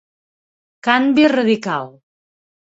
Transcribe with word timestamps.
Canvi 0.87 1.27
radical. 1.35 1.85